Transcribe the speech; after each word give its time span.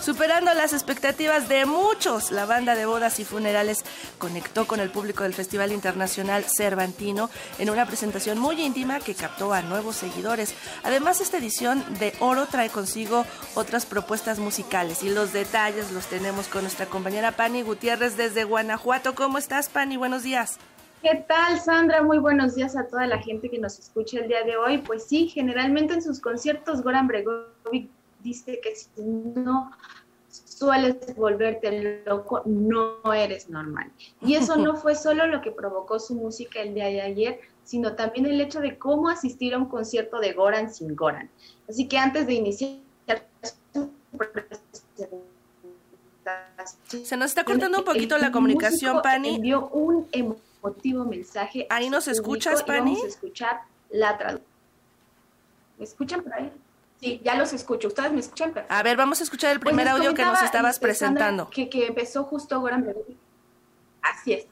Superando 0.00 0.52
las 0.54 0.72
expectativas 0.72 1.48
de 1.48 1.66
muchos, 1.66 2.30
la 2.30 2.46
banda 2.46 2.74
de 2.74 2.86
bodas 2.86 3.20
y 3.20 3.24
funerales 3.24 3.84
conectó 4.18 4.66
con 4.66 4.80
el 4.80 4.90
público 4.90 5.22
del 5.22 5.34
Festival 5.34 5.72
Internacional 5.72 6.44
Cervantino 6.44 7.30
en 7.58 7.70
una 7.70 7.86
presentación 7.86 8.38
muy 8.38 8.60
íntima 8.60 9.00
que 9.00 9.14
captó 9.14 9.52
a 9.52 9.62
nuevos 9.62 9.96
seguidores. 9.96 10.54
Además, 10.82 11.20
esta 11.20 11.38
edición 11.38 11.84
de 11.98 12.12
Oro 12.20 12.46
trae 12.46 12.70
consigo 12.70 13.24
otras 13.54 13.86
propuestas 13.86 14.38
musicales 14.38 15.02
y 15.02 15.10
los 15.10 15.32
detalles 15.32 15.92
los 15.92 16.06
tenemos 16.06 16.48
con 16.48 16.62
nuestra 16.62 16.86
compañera 16.86 17.32
Pani 17.32 17.62
Gutiérrez 17.62 18.16
desde 18.16 18.44
Guanajuato. 18.44 19.14
¿Cómo 19.14 19.38
estás, 19.38 19.68
Pani? 19.68 19.96
Buenos 19.96 20.22
días. 20.22 20.58
¿Qué 21.02 21.24
tal, 21.28 21.60
Sandra? 21.60 22.02
Muy 22.02 22.18
buenos 22.18 22.54
días 22.54 22.76
a 22.76 22.86
toda 22.86 23.06
la 23.06 23.18
gente 23.18 23.50
que 23.50 23.58
nos 23.58 23.78
escucha 23.78 24.20
el 24.20 24.28
día 24.28 24.42
de 24.42 24.56
hoy. 24.56 24.78
Pues 24.78 25.06
sí, 25.06 25.28
generalmente 25.28 25.94
en 25.94 26.02
sus 26.02 26.18
conciertos 26.18 26.82
Goran 26.82 27.06
Bregovic 27.06 27.90
dice 28.24 28.58
que 28.60 28.74
si 28.74 28.88
no 28.98 29.70
sueles 30.28 31.14
volverte 31.14 32.02
loco, 32.04 32.42
no 32.46 33.12
eres 33.12 33.48
normal. 33.48 33.92
Y 34.20 34.34
eso 34.34 34.56
no 34.56 34.74
fue 34.82 34.96
solo 34.96 35.26
lo 35.26 35.40
que 35.40 35.52
provocó 35.52 36.00
su 36.00 36.14
música 36.14 36.60
el 36.60 36.74
día 36.74 36.86
de 36.86 37.02
ayer, 37.02 37.40
sino 37.62 37.94
también 37.94 38.26
el 38.26 38.40
hecho 38.40 38.60
de 38.60 38.76
cómo 38.78 39.08
asistir 39.08 39.54
a 39.54 39.58
un 39.58 39.66
concierto 39.66 40.18
de 40.18 40.32
Goran 40.32 40.72
sin 40.72 40.96
Goran. 40.96 41.30
Así 41.68 41.86
que 41.86 41.98
antes 41.98 42.26
de 42.26 42.34
iniciar 42.34 42.78
se 46.86 47.16
nos 47.16 47.26
está 47.26 47.44
cortando 47.44 47.78
un 47.78 47.84
poquito 47.84 48.16
la 48.16 48.32
comunicación, 48.32 49.02
Pani. 49.02 49.36
Envió 49.36 49.68
un 49.68 50.08
emotivo 50.12 51.04
mensaje. 51.04 51.66
Ahí 51.68 51.90
nos 51.90 52.08
escuchas, 52.08 52.62
Pani. 52.62 52.94
Vamos 52.94 53.04
a 53.04 53.08
escuchar 53.08 53.60
la 53.90 54.16
traducción. 54.16 54.54
¿Me 55.78 55.84
escuchan 55.84 56.22
por 56.22 56.32
ahí? 56.32 56.52
Sí, 57.00 57.20
ya 57.24 57.34
los 57.34 57.52
escucho. 57.52 57.88
¿Ustedes 57.88 58.12
me 58.12 58.20
escuchan? 58.20 58.54
A 58.68 58.82
ver, 58.82 58.96
vamos 58.96 59.20
a 59.20 59.24
escuchar 59.24 59.52
el 59.52 59.60
pues 59.60 59.74
primer 59.74 59.88
audio 59.88 60.14
que 60.14 60.24
nos 60.24 60.42
estabas 60.42 60.78
presentando. 60.78 61.50
Que, 61.50 61.68
que 61.68 61.86
empezó 61.86 62.24
justo 62.24 62.54
ahora. 62.54 62.82
Así 64.02 64.32
es. 64.32 64.46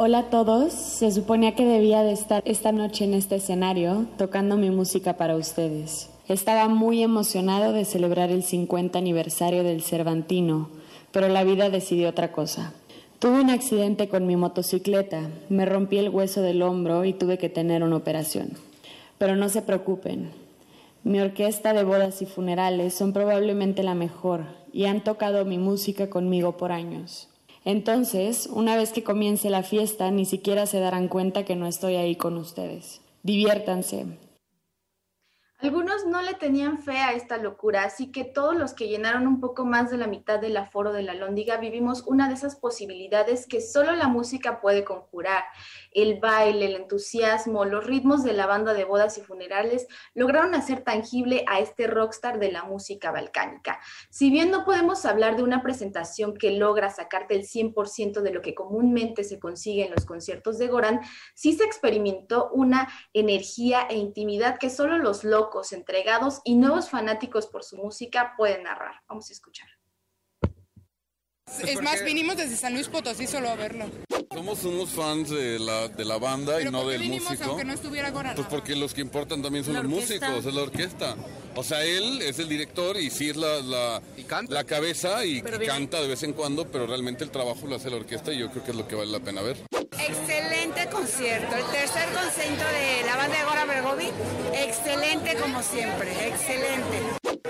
Hola 0.00 0.18
a 0.18 0.30
todos, 0.30 0.72
se 0.72 1.10
suponía 1.10 1.56
que 1.56 1.64
debía 1.64 2.04
de 2.04 2.12
estar 2.12 2.44
esta 2.46 2.70
noche 2.70 3.04
en 3.04 3.14
este 3.14 3.34
escenario 3.34 4.06
tocando 4.16 4.56
mi 4.56 4.70
música 4.70 5.16
para 5.16 5.34
ustedes. 5.34 6.08
Estaba 6.28 6.68
muy 6.68 7.02
emocionado 7.02 7.72
de 7.72 7.84
celebrar 7.84 8.30
el 8.30 8.44
50 8.44 8.96
aniversario 8.96 9.64
del 9.64 9.82
Cervantino, 9.82 10.70
pero 11.10 11.28
la 11.28 11.42
vida 11.42 11.68
decidió 11.68 12.10
otra 12.10 12.30
cosa. 12.30 12.74
Tuve 13.18 13.40
un 13.40 13.50
accidente 13.50 14.08
con 14.08 14.24
mi 14.24 14.36
motocicleta, 14.36 15.30
me 15.48 15.66
rompí 15.66 15.98
el 15.98 16.10
hueso 16.10 16.42
del 16.42 16.62
hombro 16.62 17.04
y 17.04 17.12
tuve 17.12 17.36
que 17.36 17.48
tener 17.48 17.82
una 17.82 17.96
operación. 17.96 18.50
Pero 19.18 19.36
no 19.36 19.48
se 19.48 19.62
preocupen, 19.62 20.30
mi 21.04 21.20
orquesta 21.20 21.72
de 21.72 21.84
bodas 21.84 22.22
y 22.22 22.26
funerales 22.26 22.94
son 22.94 23.12
probablemente 23.12 23.82
la 23.82 23.94
mejor 23.94 24.44
y 24.72 24.84
han 24.86 25.02
tocado 25.02 25.44
mi 25.44 25.58
música 25.58 26.10
conmigo 26.10 26.56
por 26.56 26.72
años. 26.72 27.28
Entonces, 27.64 28.48
una 28.52 28.76
vez 28.76 28.92
que 28.92 29.02
comience 29.02 29.50
la 29.50 29.62
fiesta, 29.62 30.10
ni 30.10 30.24
siquiera 30.24 30.66
se 30.66 30.80
darán 30.80 31.08
cuenta 31.08 31.44
que 31.44 31.56
no 31.56 31.66
estoy 31.66 31.96
ahí 31.96 32.16
con 32.16 32.36
ustedes. 32.36 33.00
Diviértanse, 33.22 34.06
algunos 35.60 36.06
no 36.06 36.22
le 36.22 36.34
tenían 36.34 36.78
fe 36.78 36.98
a 36.98 37.14
esta 37.14 37.36
locura, 37.36 37.82
así 37.82 38.12
que 38.12 38.22
todos 38.22 38.54
los 38.54 38.74
que 38.74 38.86
llenaron 38.86 39.26
un 39.26 39.40
poco 39.40 39.64
más 39.64 39.90
de 39.90 39.96
la 39.96 40.06
mitad 40.06 40.38
del 40.38 40.56
aforo 40.56 40.92
de 40.92 41.02
la 41.02 41.14
Lóndiga 41.14 41.56
vivimos 41.56 42.04
una 42.06 42.28
de 42.28 42.34
esas 42.34 42.54
posibilidades 42.54 43.48
que 43.48 43.60
solo 43.60 43.96
la 43.96 44.06
música 44.06 44.60
puede 44.60 44.84
conjurar. 44.84 45.42
El 45.90 46.20
baile, 46.20 46.66
el 46.66 46.76
entusiasmo, 46.76 47.64
los 47.64 47.84
ritmos 47.84 48.22
de 48.22 48.34
la 48.34 48.46
banda 48.46 48.72
de 48.72 48.84
bodas 48.84 49.18
y 49.18 49.22
funerales 49.22 49.88
lograron 50.14 50.54
hacer 50.54 50.82
tangible 50.82 51.44
a 51.48 51.58
este 51.58 51.88
rockstar 51.88 52.38
de 52.38 52.52
la 52.52 52.62
música 52.62 53.10
balcánica. 53.10 53.80
Si 54.10 54.30
bien 54.30 54.52
no 54.52 54.64
podemos 54.64 55.04
hablar 55.06 55.34
de 55.34 55.42
una 55.42 55.64
presentación 55.64 56.34
que 56.34 56.52
logra 56.52 56.90
sacarte 56.90 57.34
el 57.34 57.42
100% 57.42 58.20
de 58.20 58.32
lo 58.32 58.42
que 58.42 58.54
comúnmente 58.54 59.24
se 59.24 59.40
consigue 59.40 59.86
en 59.86 59.90
los 59.90 60.04
conciertos 60.06 60.56
de 60.56 60.68
Goran, 60.68 61.00
sí 61.34 61.54
se 61.54 61.64
experimentó 61.64 62.48
una 62.52 62.88
energía 63.12 63.88
e 63.90 63.96
intimidad 63.96 64.56
que 64.56 64.70
solo 64.70 64.98
los 64.98 65.24
locos 65.24 65.47
entregados 65.72 66.40
y 66.44 66.54
nuevos 66.54 66.90
fanáticos 66.90 67.46
por 67.46 67.64
su 67.64 67.76
música 67.76 68.34
pueden 68.36 68.64
narrar. 68.64 69.02
Vamos 69.08 69.28
a 69.30 69.32
escuchar. 69.32 69.68
Es 71.66 71.82
más, 71.82 72.04
vinimos 72.04 72.36
desde 72.36 72.56
San 72.56 72.74
Luis 72.74 72.88
Potosí 72.88 73.26
solo 73.26 73.48
a 73.48 73.56
verlo. 73.56 73.86
Somos 74.32 74.62
unos 74.64 74.90
fans 74.90 75.30
de 75.30 75.58
la, 75.58 75.88
de 75.88 76.04
la 76.04 76.18
banda 76.18 76.60
y 76.60 76.70
no 76.70 76.86
del 76.86 77.02
músico. 77.04 77.44
Aunque 77.44 77.64
no 77.64 77.72
estuviera 77.72 78.12
Pues 78.12 78.46
porque 78.48 78.76
los 78.76 78.94
que 78.94 79.00
importan 79.00 79.42
también 79.42 79.64
son 79.64 79.74
los 79.74 79.84
músicos, 79.84 80.44
es 80.44 80.54
la 80.54 80.62
orquesta. 80.62 81.16
O 81.56 81.64
sea, 81.64 81.82
él 81.84 82.22
es 82.22 82.38
el 82.38 82.48
director 82.48 82.96
y 82.96 83.10
sí 83.10 83.30
es 83.30 83.36
la, 83.36 83.60
la, 83.60 84.02
la 84.48 84.64
cabeza 84.64 85.24
y, 85.24 85.42
canta 85.42 86.00
de 86.00 86.08
vez 86.08 86.22
en 86.22 86.34
cuando, 86.34 86.70
pero 86.70 86.86
realmente 86.86 87.24
el 87.24 87.30
trabajo 87.30 87.66
lo 87.66 87.76
hace 87.76 87.90
la 87.90 87.96
orquesta 87.96 88.32
y 88.32 88.38
yo 88.38 88.50
creo 88.50 88.64
que 88.64 88.70
es 88.70 88.76
lo 88.76 88.86
que 88.86 88.94
vale 88.94 89.10
la 89.10 89.20
pena 89.20 89.42
ver. 89.42 89.56
Excelente 90.08 90.86
concierto, 90.90 91.54
el 91.54 91.64
tercer 91.66 92.08
concierto 92.14 92.64
de 92.64 93.06
la 93.06 93.16
banda 93.16 93.36
de 93.36 93.44
Gora 93.44 93.64
Bergovi, 93.66 94.10
excelente 94.54 95.36
como 95.36 95.62
siempre, 95.62 96.10
excelente. 96.28 97.02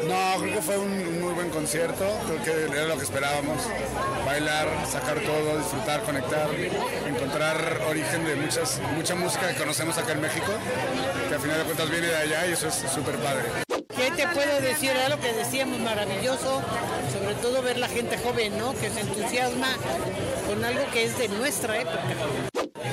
No, 0.07 0.41
creo 0.41 0.55
que 0.55 0.63
fue 0.63 0.79
un 0.79 1.21
muy 1.21 1.35
buen 1.35 1.51
concierto, 1.51 2.05
creo 2.27 2.43
que 2.43 2.77
era 2.77 2.87
lo 2.87 2.97
que 2.97 3.05
esperábamos, 3.05 3.63
bailar, 4.27 4.69
sacar 4.91 5.21
todo, 5.21 5.59
disfrutar, 5.59 6.03
conectar, 6.03 6.49
encontrar 7.07 7.81
origen 7.89 8.25
de 8.25 8.35
muchas, 8.35 8.81
mucha 8.97 9.15
música 9.15 9.49
que 9.49 9.55
conocemos 9.55 9.97
acá 9.97 10.13
en 10.13 10.21
México, 10.21 10.53
que 11.29 11.35
al 11.35 11.41
final 11.41 11.59
de 11.59 11.65
cuentas 11.65 11.91
viene 11.91 12.09
de 12.09 12.17
allá 12.17 12.47
y 12.49 12.53
eso 12.53 12.67
es 12.67 12.75
súper 12.75 13.17
padre. 13.17 13.68
¿Qué 14.09 14.23
te 14.23 14.29
puedo 14.29 14.61
decir? 14.61 14.93
Lo 15.11 15.21
que 15.21 15.33
decíamos, 15.35 15.79
maravilloso, 15.81 16.63
sobre 17.13 17.35
todo 17.43 17.61
ver 17.61 17.77
la 17.77 17.89
gente 17.89 18.17
joven, 18.17 18.57
¿no? 18.59 18.73
Que 18.73 18.89
se 18.89 19.01
entusiasma 19.01 19.69
con 20.47 20.65
algo 20.65 20.81
que 20.93 21.05
es 21.05 21.19
de 21.19 21.29
nuestra 21.29 21.79
época. 21.79 22.03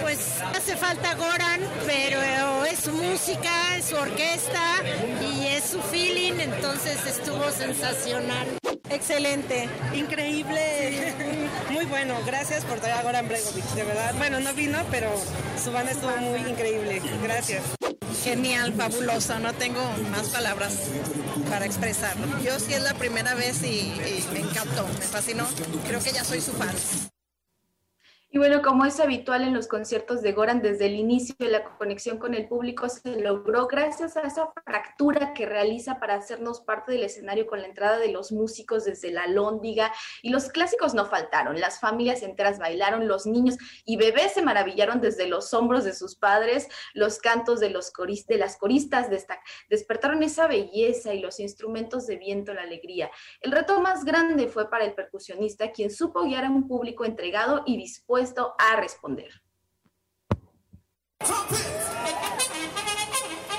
Pues 0.01 0.41
hace 0.53 0.75
falta 0.75 1.13
Goran, 1.15 1.61
pero 1.85 2.65
es 2.65 2.79
su 2.79 2.91
música, 2.91 3.77
es 3.77 3.85
su 3.85 3.95
orquesta 3.95 4.83
y 5.21 5.47
es 5.47 5.63
su 5.63 5.81
feeling, 5.81 6.33
entonces 6.39 7.05
estuvo 7.05 7.49
sensacional. 7.51 8.47
Excelente, 8.89 9.69
increíble, 9.93 11.13
muy 11.69 11.85
bueno. 11.85 12.15
Gracias 12.25 12.65
por 12.65 12.79
traer 12.79 12.97
a 12.97 13.03
Goran 13.03 13.27
Bregovic, 13.27 13.65
de 13.73 13.83
verdad. 13.83 14.13
Bueno, 14.17 14.41
no 14.41 14.53
vino, 14.53 14.79
pero 14.91 15.09
su 15.63 15.71
banda 15.71 15.91
estuvo 15.91 16.15
muy 16.17 16.39
increíble. 16.39 17.01
Gracias. 17.23 17.74
Genial, 18.25 18.73
fabuloso, 18.73 19.37
no 19.37 19.53
tengo 19.53 19.79
más 20.09 20.29
palabras 20.29 20.73
para 21.47 21.67
expresarlo. 21.67 22.25
Yo 22.43 22.59
sí 22.59 22.73
es 22.73 22.81
la 22.81 22.95
primera 22.95 23.35
vez 23.35 23.61
y, 23.61 23.67
y 23.67 24.25
me 24.33 24.39
encantó, 24.39 24.87
me 24.87 25.05
fascinó. 25.05 25.45
Creo 25.87 26.01
que 26.01 26.11
ya 26.11 26.23
soy 26.23 26.41
su 26.41 26.51
fan. 26.53 26.73
Y 28.35 28.37
bueno, 28.37 28.61
como 28.61 28.83
es 28.83 28.99
habitual 28.99 29.43
en 29.43 29.53
los 29.53 29.69
conciertos 29.69 30.21
de 30.21 30.33
Goran, 30.33 30.61
desde 30.61 30.87
el 30.87 30.95
inicio 30.95 31.33
de 31.39 31.47
la 31.47 31.63
conexión 31.63 32.17
con 32.17 32.33
el 32.33 32.49
público 32.49 32.89
se 32.89 33.21
logró 33.21 33.65
gracias 33.65 34.17
a 34.17 34.23
esa 34.23 34.51
fractura 34.65 35.33
que 35.33 35.45
realiza 35.45 36.01
para 36.01 36.15
hacernos 36.15 36.59
parte 36.59 36.91
del 36.91 37.03
escenario 37.03 37.47
con 37.47 37.61
la 37.61 37.67
entrada 37.67 37.97
de 37.97 38.11
los 38.11 38.33
músicos 38.33 38.83
desde 38.83 39.09
la 39.09 39.27
lóndiga. 39.27 39.93
Y 40.21 40.31
los 40.31 40.49
clásicos 40.49 40.93
no 40.93 41.05
faltaron, 41.05 41.61
las 41.61 41.79
familias 41.79 42.23
enteras 42.23 42.59
bailaron, 42.59 43.07
los 43.07 43.25
niños 43.25 43.55
y 43.85 43.95
bebés 43.95 44.33
se 44.33 44.41
maravillaron 44.41 44.99
desde 44.99 45.29
los 45.29 45.53
hombros 45.53 45.85
de 45.85 45.95
sus 45.95 46.17
padres, 46.17 46.67
los 46.93 47.19
cantos 47.19 47.61
de, 47.61 47.69
los 47.69 47.93
de 48.27 48.37
las 48.37 48.57
coristas 48.57 49.09
despertaron 49.69 50.23
esa 50.23 50.47
belleza 50.47 51.13
y 51.13 51.21
los 51.21 51.39
instrumentos 51.39 52.05
de 52.05 52.17
viento, 52.17 52.53
la 52.53 52.63
alegría. 52.63 53.09
El 53.39 53.53
reto 53.53 53.79
más 53.79 54.03
grande 54.03 54.49
fue 54.49 54.69
para 54.69 54.83
el 54.83 54.93
percusionista, 54.93 55.71
quien 55.71 55.89
supo 55.89 56.23
guiar 56.23 56.43
a 56.43 56.49
un 56.49 56.67
público 56.67 57.05
entregado 57.05 57.63
y 57.65 57.77
dispuesto 57.77 58.24
a 58.57 58.75
responder. 58.77 59.29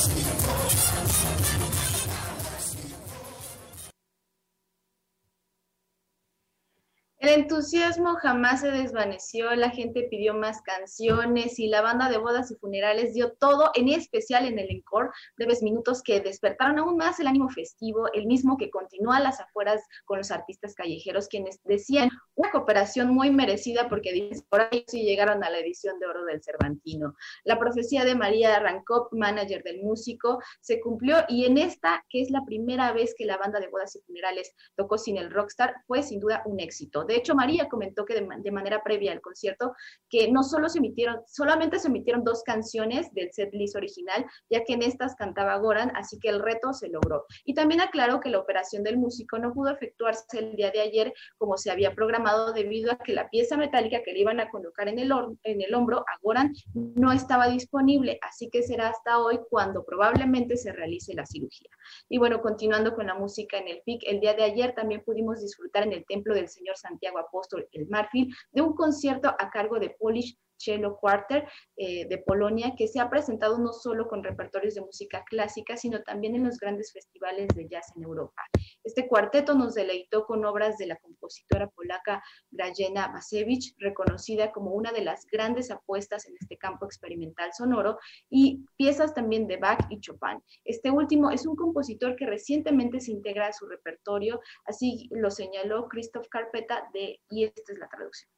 Thank 0.00 0.44
you. 0.44 0.49
Entusiasmo 7.34 8.14
jamás 8.16 8.60
se 8.60 8.70
desvaneció, 8.70 9.54
la 9.54 9.70
gente 9.70 10.06
pidió 10.10 10.34
más 10.34 10.62
canciones 10.62 11.58
y 11.58 11.68
la 11.68 11.82
banda 11.82 12.08
de 12.08 12.18
bodas 12.18 12.50
y 12.50 12.56
funerales 12.56 13.14
dio 13.14 13.32
todo, 13.32 13.70
en 13.74 13.88
especial 13.88 14.46
en 14.46 14.58
el 14.58 14.70
encore, 14.70 15.10
breves 15.36 15.62
minutos 15.62 16.02
que 16.02 16.20
despertaron 16.20 16.78
aún 16.78 16.96
más 16.96 17.20
el 17.20 17.26
ánimo 17.26 17.48
festivo, 17.48 18.08
el 18.12 18.26
mismo 18.26 18.56
que 18.56 18.70
continúa 18.70 19.18
a 19.18 19.20
las 19.20 19.40
afueras 19.40 19.82
con 20.04 20.18
los 20.18 20.30
artistas 20.30 20.74
callejeros, 20.74 21.28
quienes 21.28 21.60
decían 21.64 22.10
una 22.34 22.50
cooperación 22.50 23.14
muy 23.14 23.30
merecida 23.30 23.88
porque 23.88 24.30
por 24.48 24.62
ahí 24.62 24.84
sí 24.86 25.02
llegaron 25.02 25.44
a 25.44 25.50
la 25.50 25.58
edición 25.58 25.98
de 26.00 26.06
oro 26.06 26.24
del 26.24 26.42
Cervantino. 26.42 27.14
La 27.44 27.58
profecía 27.58 28.04
de 28.04 28.14
María 28.14 28.58
Rancop, 28.60 29.12
manager 29.12 29.62
del 29.62 29.82
músico, 29.82 30.40
se 30.60 30.80
cumplió 30.80 31.18
y 31.28 31.44
en 31.44 31.58
esta, 31.58 32.04
que 32.08 32.22
es 32.22 32.30
la 32.30 32.44
primera 32.44 32.92
vez 32.92 33.14
que 33.16 33.26
la 33.26 33.36
banda 33.36 33.60
de 33.60 33.68
bodas 33.68 33.94
y 33.96 34.00
funerales 34.00 34.54
tocó 34.76 34.98
sin 34.98 35.16
el 35.16 35.30
rockstar, 35.30 35.74
fue 35.86 36.02
sin 36.02 36.20
duda 36.20 36.42
un 36.46 36.60
éxito. 36.60 37.04
Hecho, 37.20 37.34
María 37.34 37.68
comentó 37.68 38.04
que 38.04 38.14
de, 38.14 38.50
manera 38.50 38.82
previa 38.82 39.12
al 39.12 39.20
concierto 39.20 39.72
que 40.08 40.30
no 40.30 40.42
solo 40.42 40.68
se 40.68 40.78
emitieron, 40.78 41.20
solamente 41.26 41.78
se 41.78 41.88
emitieron 41.88 42.24
dos 42.24 42.42
canciones 42.42 43.12
del 43.14 43.32
set 43.32 43.50
list 43.52 43.76
original, 43.76 44.26
ya 44.50 44.64
que 44.64 44.74
en 44.74 44.82
estas 44.82 45.14
cantaba 45.14 45.56
Goran, 45.58 45.92
así 45.94 46.18
que 46.18 46.28
el 46.28 46.40
reto 46.40 46.72
se 46.72 46.88
logró. 46.88 47.24
Y 47.44 47.54
también 47.54 47.80
aclaró 47.80 48.20
que 48.20 48.30
la 48.30 48.38
operación 48.38 48.82
del 48.82 48.98
músico 48.98 49.38
no 49.38 49.52
pudo 49.52 49.70
efectuarse 49.70 50.38
el 50.38 50.56
día 50.56 50.70
de 50.70 50.80
ayer 50.80 51.12
como 51.38 51.56
se 51.56 51.70
había 51.70 51.94
programado 51.94 52.52
debido 52.52 52.92
a 52.92 52.98
que 52.98 53.12
la 53.12 53.28
pieza 53.30 53.56
metálica 53.56 54.02
que 54.02 54.12
le 54.12 54.20
iban 54.20 54.40
a 54.40 54.50
colocar 54.50 54.88
en 54.88 54.98
el, 54.98 55.12
en 55.44 55.62
el 55.62 55.74
hombro 55.74 56.00
a 56.00 56.18
Goran 56.22 56.52
no 56.74 57.12
estaba 57.12 57.48
disponible, 57.48 58.18
así 58.22 58.48
que 58.50 58.62
será 58.62 58.88
hasta 58.88 59.18
hoy 59.18 59.38
cuando 59.48 59.84
probablemente 59.84 60.56
se 60.56 60.72
realice 60.72 61.14
la 61.14 61.26
cirugía. 61.26 61.70
Y 62.08 62.18
bueno, 62.18 62.40
continuando 62.40 62.94
con 62.94 63.06
la 63.06 63.14
música 63.14 63.58
en 63.58 63.68
el 63.68 63.82
PIC, 63.84 64.02
el 64.06 64.20
día 64.20 64.34
de 64.34 64.44
ayer 64.44 64.74
también 64.74 65.02
pudimos 65.04 65.40
disfrutar 65.40 65.84
en 65.84 65.92
el 65.92 66.04
Templo 66.06 66.34
del 66.34 66.48
Señor 66.48 66.76
Santiago 66.76 67.09
Santiago 67.10 67.18
Apóstol 67.18 67.68
el 67.72 67.88
Marfil, 67.88 68.34
de 68.52 68.62
un 68.62 68.74
concierto 68.74 69.34
a 69.38 69.50
cargo 69.50 69.78
de 69.78 69.90
Polish 69.90 70.38
Cello 70.60 70.96
Quarter 70.96 71.48
eh, 71.76 72.06
de 72.06 72.18
Polonia, 72.18 72.74
que 72.76 72.86
se 72.86 73.00
ha 73.00 73.08
presentado 73.08 73.58
no 73.58 73.72
solo 73.72 74.06
con 74.06 74.22
repertorios 74.22 74.74
de 74.74 74.82
música 74.82 75.24
clásica, 75.24 75.76
sino 75.76 76.02
también 76.02 76.34
en 76.34 76.44
los 76.44 76.58
grandes 76.58 76.92
festivales 76.92 77.48
de 77.54 77.66
jazz 77.68 77.86
en 77.96 78.04
Europa. 78.04 78.42
Este 78.84 79.08
cuarteto 79.08 79.54
nos 79.54 79.74
deleitó 79.74 80.26
con 80.26 80.44
obras 80.44 80.76
de 80.78 80.86
la 80.86 80.96
compositora 80.96 81.68
polaca 81.68 82.22
Grażyna 82.50 83.08
Basevich, 83.08 83.74
reconocida 83.78 84.52
como 84.52 84.72
una 84.72 84.92
de 84.92 85.02
las 85.02 85.26
grandes 85.26 85.70
apuestas 85.70 86.26
en 86.26 86.34
este 86.40 86.56
campo 86.56 86.84
experimental 86.84 87.50
sonoro, 87.52 87.98
y 88.28 88.64
piezas 88.76 89.14
también 89.14 89.46
de 89.46 89.56
Bach 89.56 89.86
y 89.90 90.00
Chopin. 90.00 90.42
Este 90.64 90.90
último 90.90 91.30
es 91.30 91.46
un 91.46 91.56
compositor 91.56 92.16
que 92.16 92.26
recientemente 92.26 93.00
se 93.00 93.12
integra 93.12 93.46
a 93.46 93.52
su 93.52 93.66
repertorio, 93.66 94.40
así 94.66 95.08
lo 95.10 95.30
señaló 95.30 95.88
Christoph 95.88 96.28
Carpeta 96.28 96.88
de, 96.92 97.20
y 97.30 97.44
esta 97.44 97.72
es 97.72 97.78
la 97.78 97.88
traducción. 97.88 98.30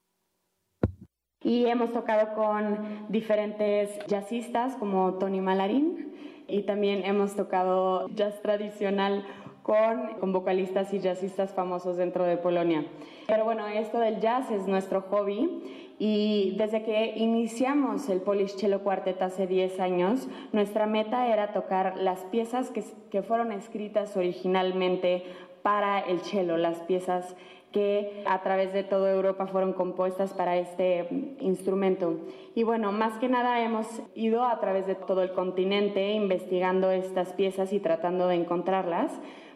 Y 1.44 1.66
hemos 1.66 1.92
tocado 1.92 2.34
con 2.34 3.06
diferentes 3.08 3.98
jazzistas 4.06 4.76
como 4.76 5.14
Tony 5.14 5.40
Malarín 5.40 6.12
y 6.46 6.62
también 6.62 7.04
hemos 7.04 7.34
tocado 7.34 8.08
jazz 8.10 8.40
tradicional 8.42 9.24
con, 9.62 10.18
con, 10.18 10.32
vocalistas 10.32 10.92
y 10.92 10.98
jazzistas 10.98 11.52
famosos 11.54 11.96
dentro 11.96 12.24
de 12.24 12.36
Polonia. 12.36 12.84
Pero 13.26 13.44
bueno, 13.44 13.66
esto 13.68 13.98
del 14.00 14.20
jazz 14.20 14.50
es 14.50 14.66
nuestro 14.66 15.02
hobby 15.02 15.94
y 15.98 16.54
desde 16.58 16.82
que 16.82 17.14
iniciamos 17.16 18.08
el 18.08 18.20
Polish 18.20 18.56
Cello 18.56 18.82
Quartet 18.82 19.22
hace 19.22 19.46
10 19.46 19.78
años, 19.78 20.28
nuestra 20.52 20.86
meta 20.86 21.28
era 21.28 21.52
tocar 21.52 21.96
las 21.96 22.20
piezas 22.24 22.70
que, 22.70 22.82
que 23.10 23.22
fueron 23.22 23.52
escritas 23.52 24.16
originalmente 24.16 25.24
para 25.62 26.00
el 26.00 26.20
cello, 26.20 26.56
las 26.56 26.80
piezas 26.80 27.36
que 27.72 28.22
a 28.26 28.42
través 28.42 28.72
de 28.72 28.84
toda 28.84 29.12
Europa 29.12 29.46
fueron 29.46 29.72
compuestas 29.72 30.32
para 30.34 30.56
este 30.56 31.08
instrumento. 31.40 32.18
Y 32.54 32.62
bueno, 32.62 32.92
más 32.92 33.18
que 33.18 33.28
nada 33.28 33.62
hemos 33.62 33.86
ido 34.14 34.44
a 34.44 34.60
través 34.60 34.86
de 34.86 34.94
todo 34.94 35.22
el 35.22 35.32
continente 35.32 36.12
investigando 36.12 36.90
estas 36.90 37.32
piezas 37.32 37.72
y 37.72 37.80
tratando 37.80 38.28
de 38.28 38.36
encontrarlas 38.36 39.12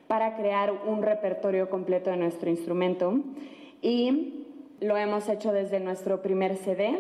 para 0.09 0.37
crear 0.37 0.73
un 0.87 1.03
repertorio 1.03 1.69
completo 1.69 2.11
de 2.11 2.17
nuestro 2.17 2.51
instrumento. 2.51 3.21
Y 3.83 4.47
lo 4.81 4.97
hemos 4.97 5.29
hecho 5.29 5.53
desde 5.53 5.81
nuestro 5.81 6.23
primer 6.23 6.57
CD, 6.57 6.99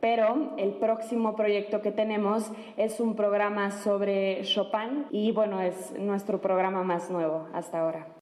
pero 0.00 0.52
el 0.56 0.72
próximo 0.74 1.34
proyecto 1.36 1.82
que 1.82 1.92
tenemos 1.92 2.50
es 2.76 3.00
un 3.00 3.16
programa 3.16 3.70
sobre 3.70 4.42
Chopin 4.42 5.06
y 5.10 5.32
bueno, 5.32 5.60
es 5.60 5.92
nuestro 5.98 6.40
programa 6.40 6.82
más 6.82 7.10
nuevo 7.10 7.48
hasta 7.52 7.80
ahora. 7.80 8.17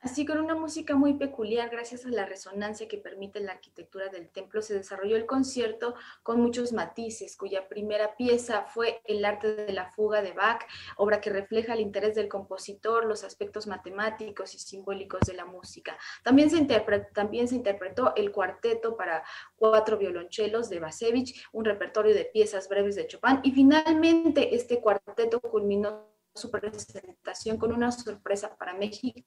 Así 0.00 0.24
con 0.24 0.38
una 0.38 0.54
música 0.54 0.94
muy 0.94 1.14
peculiar, 1.14 1.70
gracias 1.70 2.06
a 2.06 2.08
la 2.10 2.24
resonancia 2.24 2.86
que 2.86 2.98
permite 2.98 3.40
la 3.40 3.52
arquitectura 3.52 4.08
del 4.08 4.30
templo, 4.30 4.62
se 4.62 4.74
desarrolló 4.74 5.16
el 5.16 5.26
concierto 5.26 5.96
con 6.22 6.40
muchos 6.40 6.72
matices, 6.72 7.36
cuya 7.36 7.68
primera 7.68 8.14
pieza 8.16 8.62
fue 8.62 9.00
El 9.04 9.24
arte 9.24 9.56
de 9.56 9.72
la 9.72 9.90
fuga 9.90 10.22
de 10.22 10.32
Bach, 10.32 10.62
obra 10.98 11.20
que 11.20 11.30
refleja 11.30 11.74
el 11.74 11.80
interés 11.80 12.14
del 12.14 12.28
compositor, 12.28 13.06
los 13.06 13.24
aspectos 13.24 13.66
matemáticos 13.66 14.54
y 14.54 14.60
simbólicos 14.60 15.22
de 15.22 15.34
la 15.34 15.46
música. 15.46 15.98
También 16.22 16.48
se, 16.48 16.64
también 17.12 17.48
se 17.48 17.56
interpretó 17.56 18.14
el 18.14 18.30
cuarteto 18.30 18.96
para 18.96 19.24
cuatro 19.56 19.98
violonchelos 19.98 20.70
de 20.70 20.78
Basevich, 20.78 21.44
un 21.50 21.64
repertorio 21.64 22.14
de 22.14 22.26
piezas 22.26 22.68
breves 22.68 22.94
de 22.94 23.08
Chopin, 23.08 23.40
y 23.42 23.50
finalmente 23.50 24.54
este 24.54 24.80
cuarteto 24.80 25.40
culminó 25.40 26.06
su 26.36 26.52
presentación 26.52 27.56
con 27.56 27.72
una 27.72 27.90
sorpresa 27.90 28.56
para 28.56 28.74
México 28.74 29.26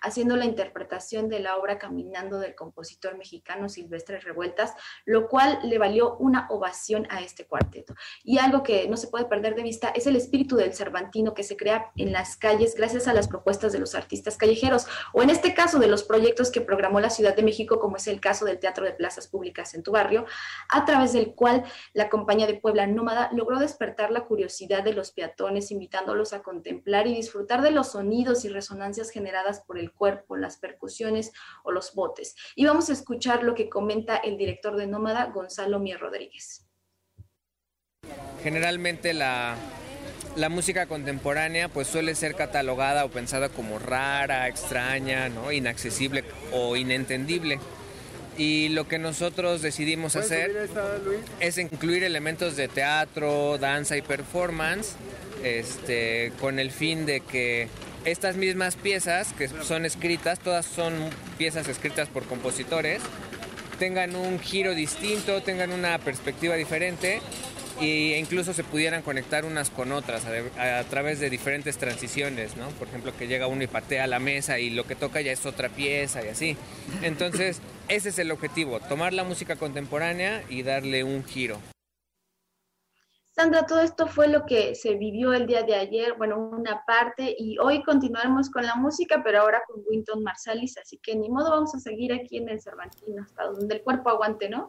haciendo 0.00 0.36
la 0.36 0.44
interpretación 0.44 1.28
de 1.28 1.40
la 1.40 1.56
obra 1.56 1.78
Caminando 1.78 2.38
del 2.38 2.54
compositor 2.54 3.16
mexicano 3.16 3.68
Silvestre 3.68 4.20
Revueltas, 4.20 4.74
lo 5.04 5.28
cual 5.28 5.58
le 5.64 5.78
valió 5.78 6.16
una 6.16 6.46
ovación 6.50 7.06
a 7.10 7.20
este 7.20 7.46
cuarteto. 7.46 7.94
Y 8.22 8.38
algo 8.38 8.62
que 8.62 8.88
no 8.88 8.96
se 8.96 9.08
puede 9.08 9.24
perder 9.24 9.54
de 9.54 9.62
vista 9.62 9.88
es 9.88 10.06
el 10.06 10.16
espíritu 10.16 10.56
del 10.56 10.74
Cervantino 10.74 11.34
que 11.34 11.42
se 11.42 11.56
crea 11.56 11.90
en 11.96 12.12
las 12.12 12.36
calles 12.36 12.74
gracias 12.74 13.08
a 13.08 13.14
las 13.14 13.28
propuestas 13.28 13.72
de 13.72 13.78
los 13.78 13.94
artistas 13.94 14.36
callejeros, 14.36 14.86
o 15.12 15.22
en 15.22 15.30
este 15.30 15.54
caso 15.54 15.78
de 15.78 15.86
los 15.86 16.02
proyectos 16.02 16.50
que 16.50 16.60
programó 16.60 17.00
la 17.00 17.10
Ciudad 17.10 17.34
de 17.34 17.42
México, 17.42 17.80
como 17.80 17.96
es 17.96 18.06
el 18.06 18.20
caso 18.20 18.44
del 18.44 18.58
Teatro 18.58 18.84
de 18.84 18.92
Plazas 18.92 19.28
Públicas 19.28 19.74
en 19.74 19.82
tu 19.82 19.92
barrio, 19.92 20.26
a 20.68 20.84
través 20.84 21.12
del 21.12 21.34
cual 21.34 21.64
la 21.92 22.08
compañía 22.08 22.46
de 22.46 22.54
Puebla 22.54 22.86
Nómada 22.86 23.30
logró 23.32 23.58
despertar 23.58 24.10
la 24.10 24.24
curiosidad 24.24 24.82
de 24.82 24.92
los 24.92 25.12
peatones, 25.12 25.70
invitándolos 25.70 26.32
a 26.32 26.42
contemplar 26.42 27.06
y 27.06 27.14
disfrutar 27.14 27.62
de 27.62 27.70
los 27.70 27.92
sonidos 27.92 28.44
y 28.44 28.48
resonancias 28.48 29.10
generadas 29.10 29.39
por 29.66 29.78
el 29.78 29.92
cuerpo, 29.92 30.36
las 30.36 30.58
percusiones 30.58 31.32
o 31.64 31.72
los 31.72 31.94
botes. 31.94 32.34
Y 32.54 32.66
vamos 32.66 32.90
a 32.90 32.92
escuchar 32.92 33.42
lo 33.42 33.54
que 33.54 33.68
comenta 33.68 34.16
el 34.16 34.36
director 34.36 34.76
de 34.76 34.86
Nómada, 34.86 35.26
Gonzalo 35.26 35.78
Mier 35.78 36.00
Rodríguez. 36.00 36.66
Generalmente 38.42 39.12
la, 39.12 39.56
la 40.36 40.48
música 40.48 40.86
contemporánea 40.86 41.68
pues 41.68 41.88
suele 41.88 42.14
ser 42.14 42.34
catalogada 42.34 43.04
o 43.04 43.10
pensada 43.10 43.48
como 43.48 43.78
rara, 43.78 44.48
extraña, 44.48 45.28
¿no? 45.28 45.52
inaccesible 45.52 46.24
o 46.52 46.76
inentendible. 46.76 47.58
Y 48.38 48.70
lo 48.70 48.88
que 48.88 48.98
nosotros 48.98 49.60
decidimos 49.60 50.16
hacer 50.16 50.70
es 51.40 51.58
incluir 51.58 52.04
elementos 52.04 52.56
de 52.56 52.68
teatro, 52.68 53.58
danza 53.58 53.96
y 53.96 54.02
performance, 54.02 54.94
este, 55.42 56.32
con 56.40 56.58
el 56.58 56.70
fin 56.70 57.04
de 57.04 57.20
que 57.20 57.68
estas 58.04 58.36
mismas 58.36 58.76
piezas 58.76 59.32
que 59.32 59.48
son 59.48 59.84
escritas, 59.84 60.38
todas 60.38 60.66
son 60.66 60.94
piezas 61.38 61.68
escritas 61.68 62.08
por 62.08 62.24
compositores, 62.24 63.00
tengan 63.78 64.14
un 64.16 64.38
giro 64.38 64.74
distinto, 64.74 65.42
tengan 65.42 65.72
una 65.72 65.98
perspectiva 65.98 66.54
diferente 66.54 67.20
e 67.80 68.18
incluso 68.18 68.52
se 68.52 68.62
pudieran 68.62 69.00
conectar 69.00 69.44
unas 69.46 69.70
con 69.70 69.92
otras 69.92 70.24
a, 70.26 70.84
través 70.84 71.18
de 71.18 71.30
diferentes 71.30 71.78
transiciones, 71.78 72.56
¿no? 72.56 72.68
Por 72.70 72.88
ejemplo, 72.88 73.16
que 73.16 73.26
llega 73.26 73.46
uno 73.46 73.62
y 73.62 73.66
patea 73.66 74.06
la 74.06 74.18
mesa 74.18 74.58
y 74.58 74.70
lo 74.70 74.86
que 74.86 74.96
toca 74.96 75.22
ya 75.22 75.32
es 75.32 75.46
otra 75.46 75.70
pieza 75.70 76.22
y 76.24 76.28
así. 76.28 76.56
Entonces, 77.02 77.60
ese 77.88 78.10
es 78.10 78.18
el 78.18 78.30
objetivo, 78.30 78.80
tomar 78.80 79.14
la 79.14 79.24
música 79.24 79.56
contemporánea 79.56 80.42
y 80.50 80.62
darle 80.62 81.04
un 81.04 81.24
giro. 81.24 81.58
Sandra, 83.40 83.64
todo 83.64 83.80
esto 83.80 84.06
fue 84.06 84.28
lo 84.28 84.44
que 84.44 84.74
se 84.74 84.96
vivió 84.96 85.32
el 85.32 85.46
día 85.46 85.62
de 85.62 85.74
ayer, 85.74 86.12
bueno, 86.18 86.36
una 86.36 86.84
parte, 86.84 87.34
y 87.38 87.56
hoy 87.56 87.82
continuaremos 87.82 88.50
con 88.50 88.66
la 88.66 88.74
música, 88.74 89.22
pero 89.24 89.40
ahora 89.40 89.62
con 89.66 89.82
Winton 89.88 90.22
Marsalis, 90.22 90.76
así 90.76 90.98
que 90.98 91.16
ni 91.16 91.30
modo 91.30 91.50
vamos 91.50 91.74
a 91.74 91.78
seguir 91.78 92.12
aquí 92.12 92.36
en 92.36 92.50
el 92.50 92.60
Cervantino, 92.60 93.22
hasta 93.22 93.46
donde 93.46 93.76
el 93.76 93.82
cuerpo 93.82 94.10
aguante, 94.10 94.50
¿no? 94.50 94.68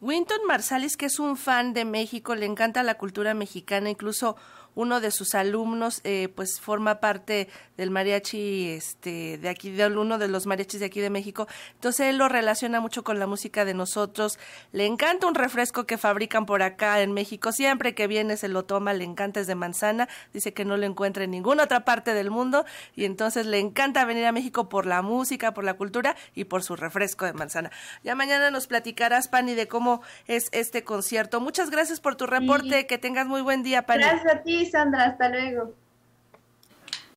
Winton 0.00 0.40
Marsalis, 0.48 0.96
que 0.96 1.06
es 1.06 1.20
un 1.20 1.36
fan 1.36 1.72
de 1.72 1.84
México, 1.84 2.34
le 2.34 2.46
encanta 2.46 2.82
la 2.82 2.98
cultura 2.98 3.32
mexicana, 3.32 3.90
incluso 3.90 4.34
uno 4.74 5.00
de 5.00 5.10
sus 5.10 5.34
alumnos 5.34 6.00
eh, 6.04 6.28
pues 6.34 6.60
forma 6.60 7.00
parte 7.00 7.48
del 7.76 7.90
mariachi 7.90 8.70
este 8.70 9.38
de 9.38 9.48
aquí 9.48 9.70
de 9.70 9.86
uno 9.86 10.18
de 10.18 10.28
los 10.28 10.46
mariachis 10.46 10.80
de 10.80 10.86
aquí 10.86 11.00
de 11.00 11.10
México. 11.10 11.48
Entonces 11.74 12.08
él 12.08 12.18
lo 12.18 12.28
relaciona 12.28 12.80
mucho 12.80 13.02
con 13.04 13.18
la 13.18 13.26
música 13.26 13.64
de 13.64 13.74
nosotros. 13.74 14.38
Le 14.72 14.86
encanta 14.86 15.26
un 15.26 15.34
refresco 15.34 15.84
que 15.84 15.98
fabrican 15.98 16.46
por 16.46 16.62
acá 16.62 17.00
en 17.00 17.12
México. 17.12 17.52
Siempre 17.52 17.94
que 17.94 18.06
viene 18.06 18.36
se 18.36 18.48
lo 18.48 18.64
toma 18.64 18.92
le 18.92 19.04
encanta 19.04 19.40
es 19.40 19.46
de 19.46 19.54
manzana. 19.54 20.08
Dice 20.32 20.52
que 20.52 20.64
no 20.64 20.76
lo 20.76 20.86
encuentra 20.86 21.24
en 21.24 21.30
ninguna 21.30 21.64
otra 21.64 21.84
parte 21.84 22.14
del 22.14 22.30
mundo. 22.30 22.64
Y 22.94 23.04
entonces 23.04 23.46
le 23.46 23.58
encanta 23.58 24.04
venir 24.04 24.26
a 24.26 24.32
México 24.32 24.68
por 24.68 24.86
la 24.86 25.02
música 25.02 25.52
por 25.52 25.64
la 25.64 25.74
cultura 25.74 26.16
y 26.34 26.44
por 26.44 26.62
su 26.62 26.76
refresco 26.76 27.24
de 27.24 27.32
manzana. 27.32 27.70
Ya 28.04 28.14
mañana 28.14 28.50
nos 28.50 28.66
platicarás 28.66 29.28
Pani 29.28 29.54
de 29.54 29.68
cómo 29.68 30.02
es 30.26 30.48
este 30.52 30.84
concierto. 30.84 31.40
Muchas 31.40 31.70
gracias 31.70 32.00
por 32.00 32.16
tu 32.16 32.26
reporte. 32.26 32.86
Que 32.86 32.98
tengas 32.98 33.26
muy 33.26 33.40
buen 33.40 33.62
día 33.62 33.86
Pani. 33.86 34.02
Gracias 34.02 34.34
a 34.34 34.42
Sandra 34.66 35.04
hasta 35.04 35.28
luego 35.28 35.74